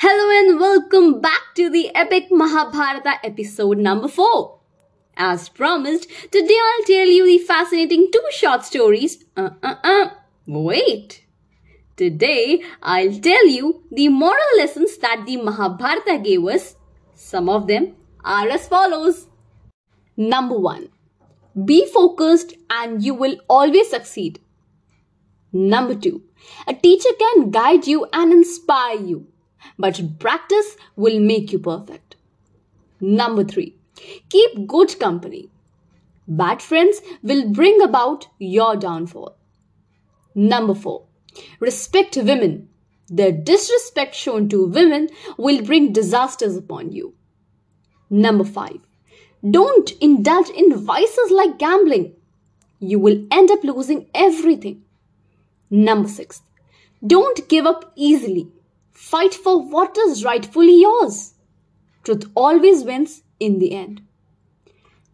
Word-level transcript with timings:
Hello 0.00 0.26
and 0.30 0.60
welcome 0.60 1.20
back 1.20 1.40
to 1.56 1.68
the 1.68 1.92
epic 1.92 2.28
Mahabharata 2.30 3.14
episode 3.24 3.78
number 3.78 4.06
4. 4.06 4.60
As 5.16 5.48
promised, 5.48 6.08
today 6.30 6.56
I'll 6.66 6.84
tell 6.84 7.08
you 7.08 7.26
the 7.26 7.38
fascinating 7.44 8.08
two 8.12 8.22
short 8.30 8.64
stories. 8.64 9.24
Uh 9.36 9.50
uh 9.60 9.74
uh. 9.82 10.10
Wait. 10.46 11.24
Today 11.96 12.62
I'll 12.80 13.18
tell 13.18 13.48
you 13.48 13.82
the 13.90 14.08
moral 14.08 14.52
lessons 14.58 14.96
that 14.98 15.24
the 15.26 15.36
Mahabharata 15.38 16.20
gave 16.22 16.44
us. 16.44 16.76
Some 17.16 17.48
of 17.48 17.66
them 17.66 17.96
are 18.24 18.48
as 18.48 18.68
follows. 18.68 19.26
Number 20.16 20.56
1. 20.60 20.90
Be 21.64 21.90
focused 21.92 22.54
and 22.70 23.02
you 23.02 23.14
will 23.14 23.36
always 23.48 23.90
succeed. 23.90 24.38
Number 25.52 25.96
2. 25.96 26.22
A 26.68 26.74
teacher 26.74 27.10
can 27.18 27.50
guide 27.50 27.88
you 27.88 28.06
and 28.12 28.32
inspire 28.32 29.00
you 29.00 29.26
but 29.78 30.00
practice 30.18 30.76
will 30.96 31.20
make 31.20 31.52
you 31.52 31.58
perfect. 31.58 32.16
Number 33.00 33.44
three, 33.44 33.76
keep 34.28 34.66
good 34.66 34.98
company. 34.98 35.50
Bad 36.26 36.60
friends 36.60 37.00
will 37.22 37.48
bring 37.50 37.80
about 37.80 38.26
your 38.38 38.76
downfall. 38.76 39.36
Number 40.34 40.74
four, 40.74 41.06
respect 41.60 42.16
women. 42.16 42.68
The 43.08 43.32
disrespect 43.32 44.14
shown 44.14 44.48
to 44.50 44.66
women 44.66 45.08
will 45.38 45.62
bring 45.62 45.92
disasters 45.92 46.56
upon 46.56 46.92
you. 46.92 47.14
Number 48.10 48.44
five, 48.44 48.86
don't 49.48 49.90
indulge 50.00 50.50
in 50.50 50.74
vices 50.76 51.30
like 51.30 51.58
gambling. 51.58 52.14
You 52.80 52.98
will 52.98 53.26
end 53.30 53.50
up 53.50 53.64
losing 53.64 54.06
everything. 54.14 54.82
Number 55.70 56.08
six, 56.08 56.42
don't 57.06 57.48
give 57.48 57.64
up 57.66 57.92
easily. 57.96 58.48
Fight 58.98 59.32
for 59.32 59.62
what 59.62 59.96
is 59.96 60.24
rightfully 60.24 60.80
yours. 60.80 61.34
Truth 62.02 62.24
always 62.34 62.82
wins 62.82 63.22
in 63.38 63.60
the 63.60 63.72
end. 63.72 64.02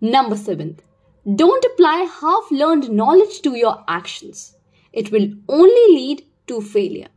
Number 0.00 0.36
seven, 0.36 0.80
don't 1.36 1.64
apply 1.66 2.08
half 2.20 2.50
learned 2.50 2.88
knowledge 2.90 3.42
to 3.42 3.54
your 3.54 3.84
actions. 3.86 4.56
It 4.90 5.12
will 5.12 5.28
only 5.50 5.86
lead 5.96 6.24
to 6.46 6.62
failure. 6.62 7.08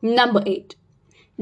Number 0.00 0.42
eight, 0.46 0.76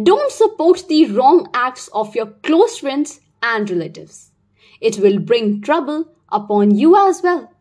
don't 0.03 0.33
support 0.33 0.89
the 0.89 1.07
wrong 1.13 1.49
acts 1.55 1.87
of 1.95 2.17
your 2.17 2.27
close 2.27 2.79
friends 2.79 3.21
and 3.41 3.71
relatives. 3.71 4.33
It 4.81 4.99
will 4.99 5.21
bring 5.21 5.63
trouble 5.63 6.13
upon 6.29 6.75
you 6.75 6.97
as 6.97 7.23
well. 7.23 7.53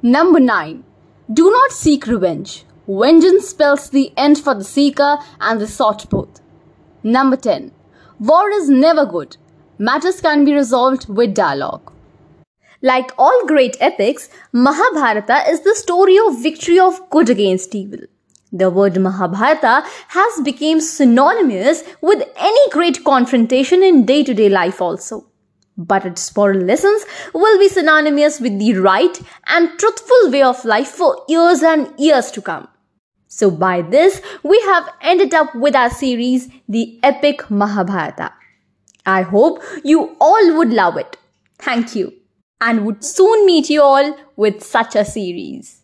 Number 0.00 0.40
nine, 0.40 0.84
do 1.30 1.50
not 1.50 1.72
seek 1.72 2.06
revenge. 2.06 2.64
Vengeance 2.88 3.48
spells 3.48 3.90
the 3.90 4.12
end 4.16 4.38
for 4.38 4.54
the 4.54 4.62
seeker 4.62 5.18
and 5.40 5.60
the 5.60 5.66
sought 5.66 6.08
both. 6.08 6.40
Number 7.02 7.36
10. 7.36 7.72
War 8.20 8.48
is 8.50 8.68
never 8.68 9.04
good. 9.04 9.36
Matters 9.76 10.20
can 10.20 10.44
be 10.44 10.54
resolved 10.54 11.08
with 11.08 11.34
dialogue. 11.34 11.92
Like 12.82 13.10
all 13.18 13.46
great 13.46 13.76
epics, 13.80 14.28
Mahabharata 14.52 15.50
is 15.50 15.62
the 15.62 15.74
story 15.74 16.16
of 16.16 16.40
victory 16.40 16.78
of 16.78 17.10
good 17.10 17.28
against 17.28 17.74
evil. 17.74 17.98
The 18.52 18.70
word 18.70 19.00
Mahabharata 19.00 19.82
has 20.08 20.40
become 20.44 20.80
synonymous 20.80 21.82
with 22.00 22.22
any 22.36 22.70
great 22.70 23.02
confrontation 23.04 23.82
in 23.82 24.06
day-to-day 24.06 24.48
life 24.48 24.80
also 24.80 25.26
but 25.78 26.06
its 26.06 26.34
moral 26.34 26.60
lessons 26.60 27.04
will 27.34 27.58
be 27.58 27.68
synonymous 27.68 28.40
with 28.40 28.58
the 28.58 28.72
right 28.78 29.20
and 29.48 29.78
truthful 29.78 30.30
way 30.30 30.42
of 30.42 30.64
life 30.64 30.88
for 30.88 31.22
years 31.28 31.62
and 31.62 31.92
years 31.98 32.30
to 32.30 32.40
come. 32.40 32.66
So 33.28 33.50
by 33.50 33.82
this, 33.82 34.22
we 34.42 34.60
have 34.66 34.88
ended 35.00 35.34
up 35.34 35.54
with 35.54 35.74
our 35.74 35.90
series, 35.90 36.48
The 36.68 36.98
Epic 37.02 37.50
Mahabharata. 37.50 38.32
I 39.04 39.22
hope 39.22 39.62
you 39.84 40.16
all 40.20 40.56
would 40.56 40.70
love 40.70 40.96
it. 40.96 41.16
Thank 41.58 41.94
you. 41.94 42.12
And 42.60 42.86
would 42.86 43.04
soon 43.04 43.46
meet 43.46 43.68
you 43.68 43.82
all 43.82 44.16
with 44.36 44.62
such 44.62 44.96
a 44.96 45.04
series. 45.04 45.82